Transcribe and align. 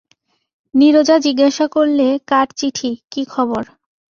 নীরজা 0.73 1.15
জিজ্ঞাসা 1.17 1.65
করলে 1.67 2.07
কার 2.27 2.47
চিঠি, 2.57 2.91
কী 3.11 3.21
খবর। 3.25 3.63